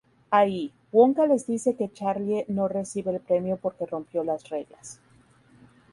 [0.31, 4.99] Allí, Wonka les dice que Charlie no recibe el premio porque rompió las reglas.